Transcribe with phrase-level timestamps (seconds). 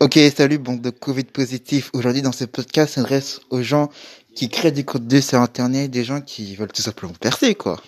[0.00, 1.90] Ok, salut, bon, de Covid positif.
[1.92, 3.90] Aujourd'hui, dans ce podcast, s'adresse aux gens
[4.36, 7.82] qui créent du contenu sur Internet, des gens qui veulent tout simplement percer, quoi.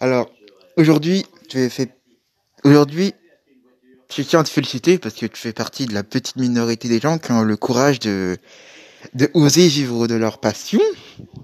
[0.00, 0.30] Alors,
[0.78, 1.90] aujourd'hui, tu fait,
[2.64, 3.12] aujourd'hui,
[4.10, 7.00] je tiens à te féliciter parce que tu fais partie de la petite minorité des
[7.00, 8.38] gens qui ont le courage de,
[9.14, 10.80] de oser vivre de leur passion,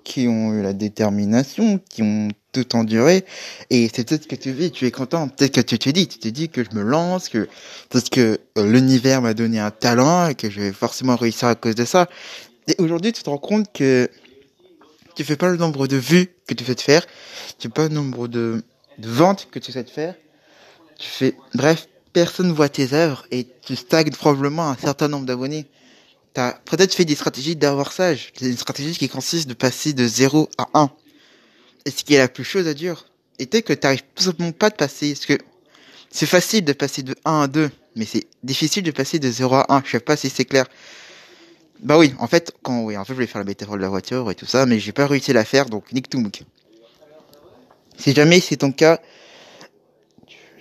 [0.04, 3.24] qui ont eu la détermination, qui ont tout enduré.
[3.70, 5.28] Et c'est peut-être que tu vis, tu es content.
[5.28, 7.48] Peut-être que tu te dis, tu te dis que je me lance, que
[7.90, 11.54] parce que euh, l'univers m'a donné un talent et que je vais forcément réussir à
[11.54, 12.08] cause de ça.
[12.68, 14.08] Et aujourd'hui, tu te rends compte que
[15.16, 17.04] tu fais pas le nombre de vues que tu te faire,
[17.58, 18.62] tu fais pas le nombre de,
[18.98, 20.14] ventes que tu te faire.
[20.98, 25.66] Tu fais, bref, personne voit tes œuvres et tu stagnes probablement un certain nombre d'abonnés.
[26.36, 27.56] T'as peut-être fait des stratégies.
[27.58, 30.90] C'est une stratégie qui consiste de passer de 0 à 1.
[31.86, 33.06] Et ce qui est la plus chose à dire,
[33.38, 35.38] était que t'arrives tout simplement pas de passer, parce que
[36.10, 39.54] c'est facile de passer de 1 à 2, mais c'est difficile de passer de 0
[39.54, 39.82] à 1.
[39.86, 40.66] Je sais pas si c'est clair.
[41.80, 43.88] Bah oui, en fait, quand, oui, en fait, je voulais faire la métaphore de la
[43.88, 46.22] voiture et tout ça, mais j'ai pas réussi à la faire, donc nique tout.
[47.96, 49.00] Si jamais c'est ton cas,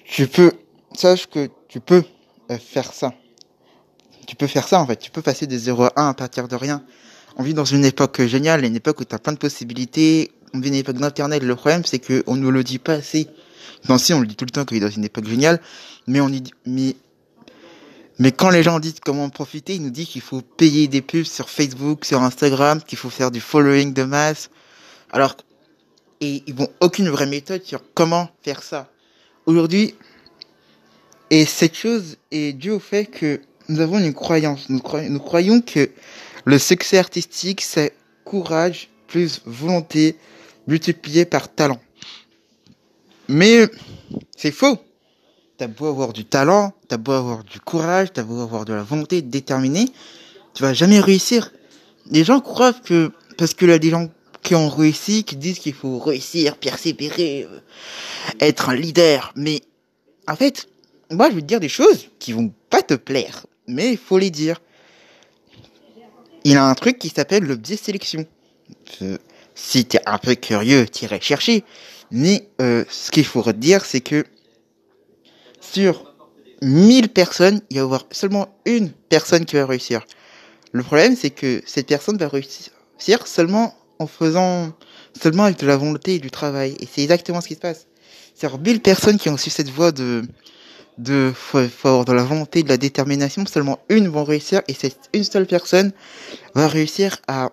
[0.06, 0.54] tu peux,
[0.98, 2.06] sache que tu peux
[2.50, 3.14] euh, faire ça.
[4.26, 4.98] Tu peux faire ça, en fait.
[4.98, 6.84] Tu peux passer de 0 à 1 à partir de rien.
[7.38, 10.60] On vit dans une époque géniale, une époque où tu as plein de possibilités, on
[10.60, 11.44] vit une époque d'internet.
[11.44, 13.28] Le problème, c'est que on nous le dit pas assez.
[13.90, 15.62] Non, si, on le dit tout le temps qu'on est dans une époque géniale,
[16.08, 16.96] mais on y mais,
[18.20, 21.26] mais quand les gens disent comment profiter, ils nous disent qu'il faut payer des pubs
[21.26, 24.50] sur Facebook, sur Instagram, qu'il faut faire du following de masse.
[25.12, 25.36] Alors,
[26.22, 28.90] et ils vont aucune vraie méthode sur comment faire ça.
[29.46, 29.94] Aujourd'hui,
[31.30, 34.70] et cette chose est due au fait que nous avons une croyance.
[34.70, 35.90] Nous, croyons, que
[36.46, 40.18] le succès artistique, c'est courage plus volonté
[40.68, 41.80] multiplié par talent.
[43.28, 43.68] Mais
[44.36, 44.78] c'est faux.
[45.58, 48.84] T'as beau avoir du talent, t'as beau avoir du courage, t'as beau avoir de la
[48.84, 49.88] volonté déterminée,
[50.54, 51.52] tu vas jamais réussir.
[52.12, 54.10] Les gens croient que parce que là des gens
[54.44, 57.60] qui ont réussi, qui disent qu'il faut réussir, persévérer, euh,
[58.40, 59.34] être un leader.
[59.36, 59.62] Mais
[60.28, 60.68] en fait,
[61.10, 64.18] moi je vais te dire des choses qui vont pas te plaire, mais il faut
[64.18, 64.62] les dire.
[66.44, 68.26] Il a un truc qui s'appelle le biais sélection
[69.56, 71.64] si t'es un peu curieux, t'irais chercher.
[72.12, 74.26] Mais euh, ce qu'il faut redire, c'est que
[75.60, 76.14] sur
[76.62, 80.06] 1000 personnes, il va y avoir seulement une personne qui va réussir.
[80.72, 84.74] Le problème, c'est que cette personne va réussir seulement en faisant,
[85.20, 86.76] seulement avec de la volonté et du travail.
[86.80, 87.88] Et c'est exactement ce qui se passe.
[88.36, 90.24] C'est 1000 personnes qui ont su cette voie de,
[90.98, 91.34] de,
[91.84, 93.46] avoir de la volonté, de la détermination.
[93.46, 95.92] Seulement une vont réussir et cette une seule personne
[96.54, 97.52] va réussir à,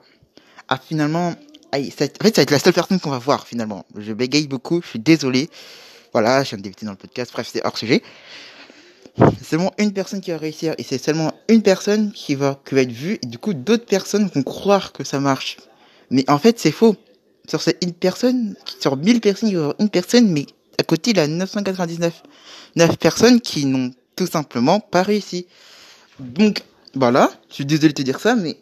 [0.68, 1.34] à finalement
[1.74, 3.86] en fait, ça va être la seule personne qu'on va voir finalement.
[3.96, 5.48] Je bégaye beaucoup, je suis désolé.
[6.12, 8.02] Voilà, je viens de dans le podcast, bref, c'est hors sujet.
[9.42, 12.82] Seulement une personne qui va réussir et c'est seulement une personne qui va, qui va
[12.82, 15.58] être vue et du coup d'autres personnes vont croire que ça marche.
[16.10, 16.96] Mais en fait, c'est faux.
[17.48, 20.61] Sur cette une personne, sur 1000 personnes, il y aura une personne, mais à
[20.96, 22.22] il y a 999
[22.76, 25.46] 9 personnes qui n'ont tout simplement pas réussi.
[26.18, 26.62] Donc,
[26.94, 28.56] voilà, je suis désolé de te dire ça, mais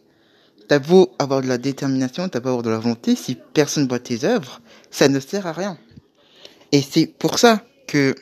[0.70, 3.98] T'as beau avoir de la détermination, t'as beau avoir de la volonté, si personne voit
[3.98, 4.60] tes œuvres,
[4.92, 5.76] ça ne sert à rien.
[6.70, 8.14] Et c'est pour ça que,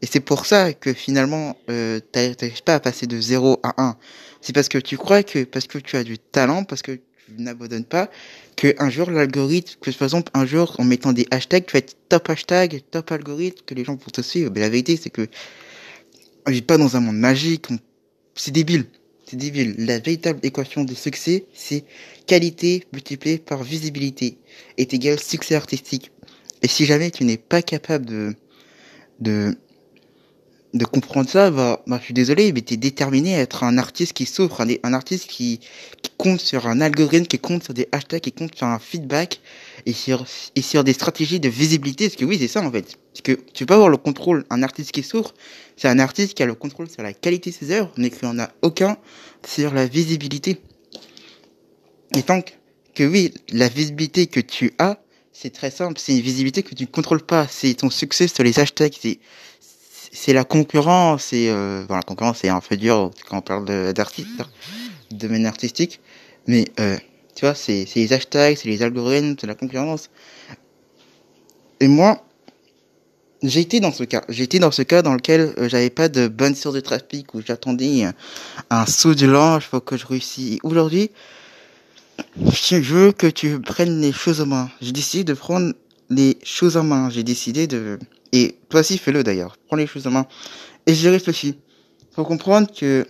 [0.00, 3.96] et c'est pour ça que finalement, euh, t'arrives pas à passer de 0 à 1.
[4.40, 7.42] C'est parce que tu crois que, parce que tu as du talent, parce que tu
[7.42, 8.10] n'abandonnes pas,
[8.56, 11.78] que un jour l'algorithme, que par exemple un jour en mettant des hashtags, tu vas
[11.78, 14.50] être top hashtag, top algorithme, que les gens vont te suivre.
[14.54, 15.28] Mais la vérité c'est que
[16.46, 17.66] on vit pas dans un monde magique,
[18.34, 18.86] c'est débile.
[19.24, 19.74] C'est débile.
[19.78, 21.84] La véritable équation de succès, c'est
[22.26, 24.36] qualité multipliée par visibilité
[24.76, 26.10] est égal succès artistique.
[26.62, 28.34] Et si jamais tu n'es pas capable de,
[29.20, 29.56] de,
[30.74, 33.78] de comprendre ça, bah, bah je suis désolé, mais tu es déterminé à être un
[33.78, 35.60] artiste qui souffre, un, un artiste qui,
[36.02, 39.40] qui compte sur un algorithme, qui compte sur des hashtags, qui compte sur un feedback
[39.86, 40.26] et sur,
[40.56, 42.08] et sur des stratégies de visibilité.
[42.08, 42.98] Parce que oui, c'est ça en fait.
[43.12, 44.44] Parce que tu peux avoir le contrôle.
[44.50, 45.32] Un artiste qui souffre,
[45.76, 48.26] c'est un artiste qui a le contrôle sur la qualité de ses œuvres, mais qui
[48.26, 48.96] en a aucun
[49.46, 50.60] sur la visibilité.
[52.16, 52.42] Et tant
[52.94, 54.98] que oui, la visibilité que tu as,
[55.32, 56.00] c'est très simple.
[56.00, 57.46] C'est une visibilité que tu ne contrôles pas.
[57.48, 58.94] C'est ton succès sur les hashtags.
[59.00, 59.18] C'est
[60.12, 61.32] c'est la concurrence.
[61.32, 64.28] Et euh, bon, la concurrence c'est un peu dur quand on parle d'artiste,
[65.10, 66.00] de domaine artistique.
[66.46, 66.96] Mais euh,
[67.34, 70.10] tu vois, c'est les hashtags, c'est les algorithmes, c'est la concurrence.
[71.80, 72.22] Et moi,
[73.42, 74.24] j'ai été dans ce cas.
[74.28, 77.34] J'ai été dans ce cas dans lequel euh, j'avais pas de bonne source de trafic,
[77.34, 78.06] où j'attendais
[78.70, 80.58] un saut du linge pour que je réussisse.
[80.62, 81.10] Aujourd'hui,
[82.36, 84.70] je veux que tu prennes les choses en main.
[84.80, 85.74] J'ai décidé de prendre
[86.10, 87.10] les choses en main.
[87.10, 87.98] J'ai décidé de...
[88.34, 89.56] Et toi aussi, fais-le d'ailleurs.
[89.68, 90.26] Prends les choses en main.
[90.86, 91.56] Et j'ai réfléchi.
[92.10, 93.06] Faut comprendre que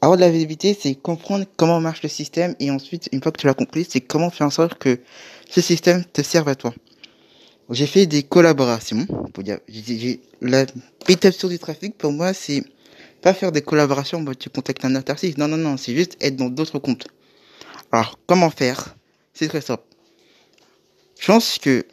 [0.00, 3.38] avoir de la visibilité, c'est comprendre comment marche le système et ensuite, une fois que
[3.38, 5.00] tu l'as compris, c'est comment faire en sorte que
[5.50, 6.72] ce système te serve à toi.
[7.68, 9.06] J'ai fait des collaborations.
[9.68, 10.64] J'ai, la
[11.06, 12.64] méthode du trafic, pour moi, c'est
[13.20, 15.12] pas faire des collaborations, tu contactes un autre.
[15.36, 17.08] Non, non, non, c'est juste être dans d'autres comptes.
[17.92, 18.96] Alors, comment faire?
[19.34, 19.82] C'est très simple.
[21.18, 21.84] Je pense que,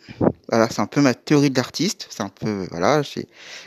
[0.53, 2.05] voilà, c'est un peu ma théorie de l'artiste.
[2.11, 3.01] C'est un peu, voilà,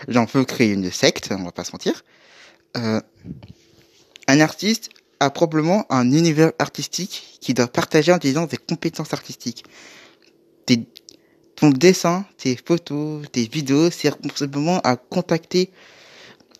[0.06, 2.04] veux créer une secte, on va pas se mentir.
[2.76, 3.00] Euh,
[4.28, 9.64] un artiste a probablement un univers artistique qui doit partager en disant des compétences artistiques.
[11.56, 15.72] ton dessin, tes photos, tes vidéos servent simplement à contacter,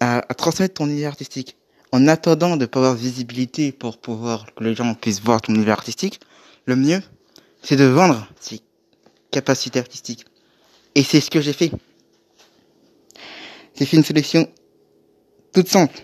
[0.01, 1.57] à, transmettre ton univers artistique.
[1.93, 5.75] En attendant de pas avoir visibilité pour pouvoir que les gens puissent voir ton univers
[5.75, 6.19] artistique,
[6.65, 7.01] le mieux,
[7.63, 8.27] c'est de vendre
[9.37, 10.25] capacités artistiques.
[10.95, 11.71] Et c'est ce que j'ai fait.
[13.77, 14.51] J'ai fait une sélection
[15.53, 15.99] toute simple.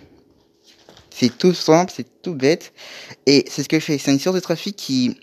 [1.08, 2.74] C'est tout simple, c'est tout bête.
[3.24, 3.96] Et c'est ce que je fais.
[3.96, 5.16] C'est une source de trafic qui,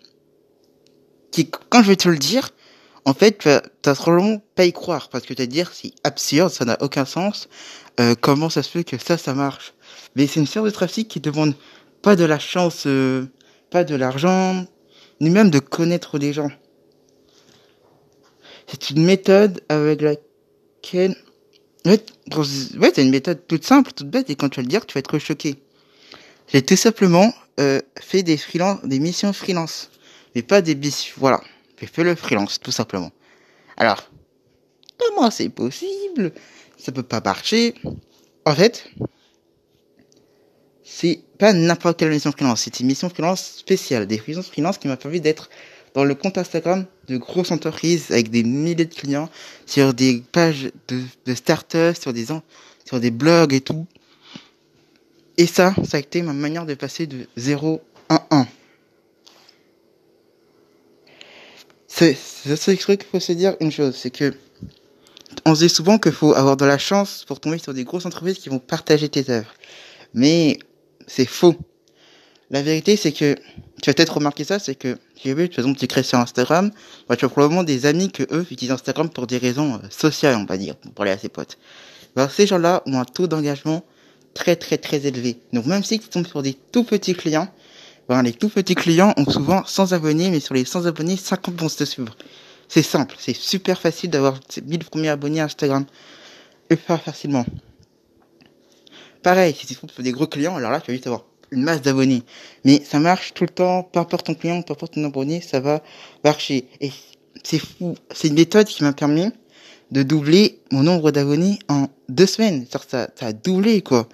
[1.32, 2.50] qui, quand je vais te le dire,
[3.06, 3.62] en fait, tu vas,
[3.94, 7.48] probablement pas y croire parce que te dire c'est absurde, ça n'a aucun sens.
[8.00, 9.74] Euh, comment ça se fait que ça, ça marche?
[10.16, 11.54] Mais c'est une source de trafic qui demande
[12.02, 13.28] pas de la chance, euh,
[13.70, 14.66] pas de l'argent,
[15.22, 16.52] ni même de connaître des gens.
[18.70, 21.16] C'est une méthode avec laquelle,
[21.86, 22.00] ouais,
[22.94, 25.00] c'est une méthode toute simple, toute bête, et quand tu vas le dire, tu vas
[25.00, 25.56] être choqué.
[26.50, 28.40] J'ai tout simplement euh, fait des
[29.00, 29.90] missions freelance,
[30.36, 31.16] mais pas des missions.
[31.18, 31.42] Voilà,
[31.80, 33.12] j'ai fait le freelance tout simplement.
[33.76, 34.10] Alors,
[35.00, 36.32] comment c'est possible?
[36.78, 37.74] Ça peut pas marcher.
[38.46, 38.88] En fait,
[40.84, 44.88] c'est pas n'importe quelle mission freelance, c'est une mission freelance spéciale, des freelance freelance qui
[44.88, 45.50] m'a permis d'être
[45.96, 49.30] dans le compte Instagram de grosses entreprises avec des milliers de clients
[49.66, 52.28] sur des pages de, de start sur des
[52.86, 53.86] sur des blogs et tout.
[55.38, 58.48] Et ça, ça a été ma manière de passer de 0 à 1.
[61.88, 64.34] C'est, c'est qu'il faut se dire une chose, c'est que
[65.46, 68.06] on se dit souvent qu'il faut avoir de la chance pour tomber sur des grosses
[68.06, 69.54] entreprises qui vont partager tes œuvres.
[70.14, 70.60] Mais
[71.08, 71.56] c'est faux.
[72.52, 73.36] La vérité, c'est que,
[73.82, 76.72] tu as peut-être remarqué ça, c'est que, j'ai vu, par exemple, tu crées sur Instagram,
[77.08, 80.36] bah, tu as probablement des amis que eux utilisent Instagram pour des raisons euh, sociales,
[80.36, 81.58] on va dire, pour parler à ses potes.
[82.16, 83.84] Alors, ces gens-là ont un taux d'engagement
[84.34, 85.40] très très très élevé.
[85.54, 87.52] Donc même si tu tombes sur des tout petits clients,
[88.08, 91.56] ben, les tout petits clients ont souvent 100 abonnés, mais sur les 100 abonnés, 50
[91.60, 92.16] vont se suivre.
[92.68, 95.86] C'est simple, c'est super facile d'avoir 1000 premiers abonnés à Instagram.
[96.72, 97.46] Hyper facilement.
[99.24, 101.64] Pareil, si tu tombes sur des gros clients, alors là, tu vas juste avoir une
[101.64, 102.24] masse d'abonnés.
[102.66, 105.60] Mais ça marche tout le temps, peu importe ton client, peu importe ton abonné, ça
[105.60, 105.82] va
[106.24, 106.66] marcher.
[106.82, 106.92] Et
[107.44, 107.96] c'est fou.
[108.14, 109.30] C'est une méthode qui m'a permis
[109.92, 112.66] de doubler mon nombre d'abonnés en deux semaines.
[112.70, 114.08] Ça, ça, a doublé, quoi.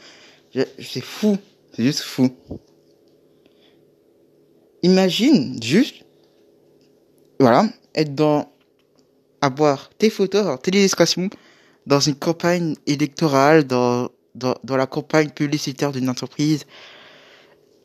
[0.54, 1.38] C'est fou.
[1.74, 2.30] C'est juste fou.
[4.84, 6.06] Imagine juste,
[7.40, 8.52] voilà, être dans,
[9.42, 11.30] avoir tes photos, tes illustrations
[11.88, 16.66] dans une campagne électorale, dans, dans, dans la campagne publicitaire d'une entreprise.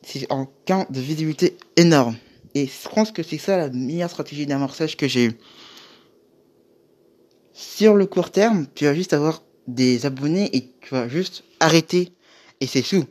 [0.03, 2.15] C'est un gain de visibilité énorme.
[2.55, 5.37] Et je pense que c'est ça la meilleure stratégie d'amorçage que j'ai eue.
[7.53, 12.11] Sur le court terme, tu vas juste avoir des abonnés et tu vas juste arrêter.
[12.59, 13.05] Et c'est tout.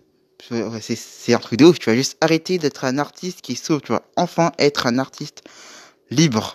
[0.80, 1.78] C'est un truc de ouf.
[1.78, 3.80] Tu vas juste arrêter d'être un artiste qui sauve.
[3.80, 5.42] Tu vas enfin être un artiste
[6.10, 6.54] libre.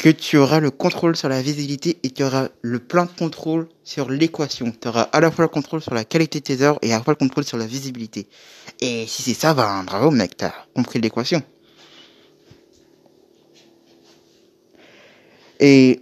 [0.00, 4.10] Que tu auras le contrôle sur la visibilité et tu auras le plein contrôle sur
[4.10, 4.72] l'équation.
[4.80, 6.96] Tu auras à la fois le contrôle sur la qualité de tes œuvres et à
[6.96, 8.26] la fois le contrôle sur la visibilité.
[8.80, 11.42] Et si c'est ça, ben bravo mec, t'as compris l'équation.
[15.60, 16.00] Et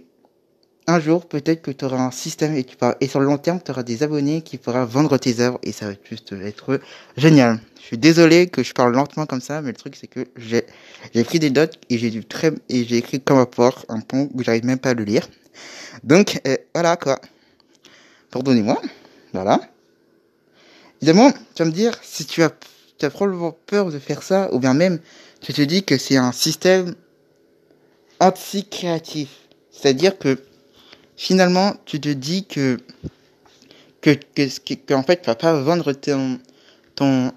[0.89, 3.59] un jour, peut-être que tu auras un système et, tu et sur le long terme,
[3.63, 6.79] tu auras des abonnés qui pourront vendre tes œuvres et ça va juste être
[7.15, 7.59] génial.
[7.79, 11.23] Je suis désolé que je parle lentement comme ça, mais le truc c'est que j'ai
[11.23, 14.65] pris des notes et j'ai très et j'ai écrit comme rapport un pont où j'arrive
[14.65, 15.27] même pas à le lire.
[16.03, 17.19] Donc euh, voilà quoi.
[18.31, 18.81] Pardonnez-moi.
[19.33, 19.59] Voilà.
[21.01, 22.51] Évidemment, tu vas me dire si tu as
[22.97, 24.99] tu as probablement peur de faire ça ou bien même
[25.39, 26.95] tu te dis que c'est un système
[28.19, 29.29] anti-créatif
[29.71, 30.37] c'est-à-dire que
[31.19, 32.77] finalement, tu te dis que
[34.01, 36.39] que que, que, en fait, tu vas pas vendre ton
[36.95, 37.31] ton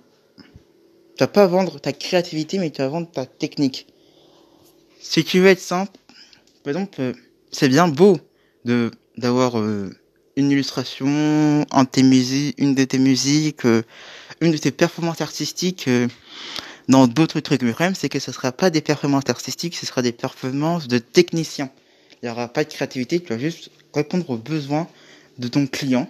[1.16, 3.88] tu vas pas vendre ta créativité, mais tu vas vendre ta technique.
[5.00, 5.90] Si tu veux être simple,
[6.62, 7.12] par exemple, euh,
[7.50, 8.18] c'est bien beau
[8.64, 9.90] de d'avoir euh,
[10.36, 13.82] une illustration, en tes musiques, une de tes musiques, euh,
[14.40, 15.90] une de tes performances artistiques
[16.88, 17.62] dans d'autres trucs.
[17.62, 20.86] Mais le problème, c'est que ce sera pas des performances artistiques, ce sera des performances
[20.86, 21.70] de techniciens
[22.22, 24.88] il n'y aura pas de créativité, tu vas juste répondre aux besoins
[25.38, 26.08] de ton client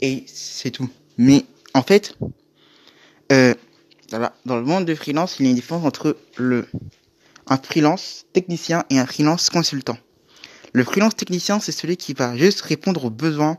[0.00, 0.88] et c'est tout.
[1.18, 2.16] Mais En fait,
[3.32, 3.54] euh,
[4.10, 6.66] dans le monde de freelance, il y a une différence entre le
[7.46, 9.98] un freelance technicien et un freelance consultant.
[10.72, 13.58] Le freelance technicien, c'est celui qui va juste répondre aux besoins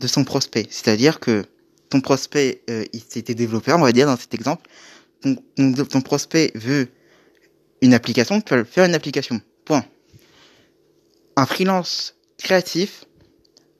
[0.00, 0.66] de son prospect.
[0.70, 1.44] C'est-à-dire que
[1.90, 4.68] ton prospect, euh, il s'était développeur, on va dire dans cet exemple,
[5.22, 6.88] ton, ton, prospect veut
[7.82, 9.40] une application, tu vas faire une application.
[9.64, 9.84] Point.
[11.36, 13.04] Un freelance créatif,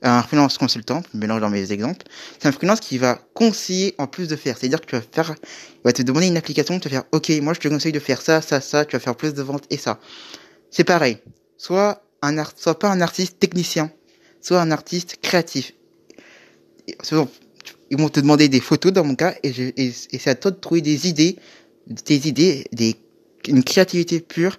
[0.03, 2.05] un freelance consultant, je mélange dans mes exemples,
[2.39, 4.59] c'est un freelance qui va conseiller en plus de faire.
[4.59, 7.31] C'est-à-dire que tu vas faire, il va te demander une application, tu vas faire, ok,
[7.43, 9.65] moi je te conseille de faire ça, ça, ça, tu vas faire plus de ventes
[9.71, 9.99] et ça.
[10.71, 11.19] C'est pareil.
[11.57, 13.91] Soit un art, soit pas un artiste technicien,
[14.41, 15.73] soit un artiste créatif.
[17.91, 20.83] Ils vont te demander des photos dans mon cas et, c'est à toi de trouver
[20.83, 21.37] des idées,
[21.87, 22.97] des idées, des,
[23.49, 24.59] une créativité pure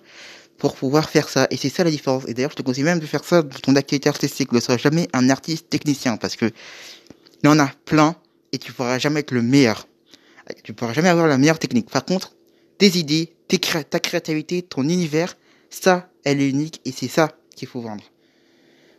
[0.58, 1.48] pour pouvoir faire ça.
[1.52, 2.24] Et c'est ça la différence.
[2.28, 4.52] Et d'ailleurs, je te conseille même de faire ça dans ton activité artistique.
[4.52, 8.16] Ne sois jamais un artiste technicien parce que il y en a plein
[8.52, 9.88] et tu pourras jamais être le meilleur.
[10.64, 11.90] Tu pourras jamais avoir la meilleure technique.
[11.90, 12.34] Par contre,
[12.78, 13.34] tes idées,
[13.90, 15.36] ta créativité, ton univers,
[15.70, 18.04] ça, elle est unique et c'est ça qu'il faut vendre.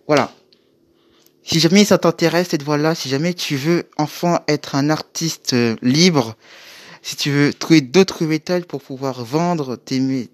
[0.06, 0.32] Voilà.
[1.42, 5.76] Si jamais ça t'intéresse cette voie-là, si jamais tu veux enfin être un artiste euh,
[5.80, 6.36] libre,
[7.02, 10.28] si tu veux trouver d'autres méthodes pour pouvoir vendre tes,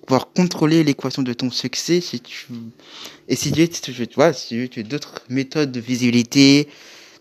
[0.00, 2.46] pouvoir contrôler l'équation de ton succès si tu
[3.28, 6.68] tu vois si tu as d'autres méthodes de visibilité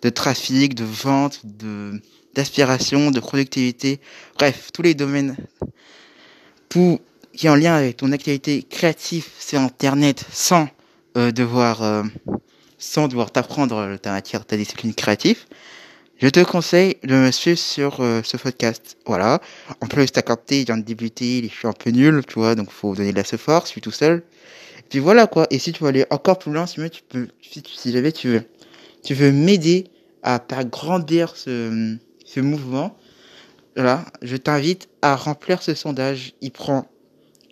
[0.02, 2.02] de trafic de vente de
[2.36, 4.00] d'aspiration de productivité.
[4.38, 5.36] Bref tous les domaines
[6.70, 7.00] tout
[7.34, 10.68] qui est en lien avec ton activité créative sur internet sans
[11.18, 12.04] euh, devoir euh,
[12.78, 15.46] sans devoir t'apprendre ta matière ta discipline créative
[16.20, 18.98] je te conseille de me suivre sur euh, ce podcast.
[19.06, 19.42] Voilà.
[19.80, 22.56] En plus, t'as capté, il vient de débuter, je suis un peu nul, tu vois,
[22.56, 24.24] donc faut donner de la force, je suis tout seul.
[24.80, 25.48] Et puis voilà, quoi.
[25.50, 28.28] Et si tu veux aller encore plus loin, si tu peux, si, si jamais tu
[28.28, 28.44] veux,
[29.04, 29.88] tu veux m'aider
[30.22, 31.96] à faire grandir ce,
[32.26, 32.98] ce mouvement,
[33.76, 36.34] voilà, je t'invite à remplir ce sondage.
[36.42, 36.86] Il prend,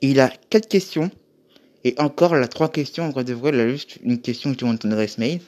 [0.01, 1.09] il a quatre questions.
[1.85, 4.91] Et encore, la trois questions, on devrait la juste une question que tu montres ton
[4.91, 5.39] adresse mail.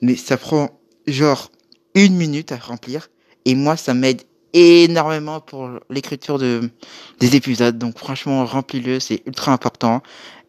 [0.00, 1.52] Mais ça prend, genre,
[1.96, 3.08] une minute à remplir.
[3.46, 4.22] Et moi, ça m'aide
[4.52, 6.70] énormément pour l'écriture de
[7.18, 7.76] des épisodes.
[7.78, 10.02] Donc franchement, remplis-le, c'est ultra important.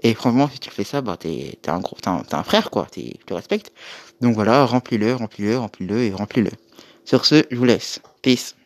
[0.04, 2.86] Et franchement, si tu fais ça, bah t'es t'es un gros, t'es un, frère quoi.
[2.92, 3.72] T'es, je te respecte.
[4.22, 6.51] Donc voilà, remplis-le, remplis-le, remplis-le et remplis-le.
[7.06, 8.01] Sur ce, je vous laisse.
[8.22, 8.57] Peace.